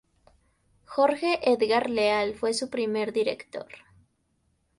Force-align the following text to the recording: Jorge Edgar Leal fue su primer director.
Jorge 0.85 1.37
Edgar 1.47 1.87
Leal 1.91 2.33
fue 2.33 2.55
su 2.55 2.71
primer 2.71 3.13
director. 3.13 3.67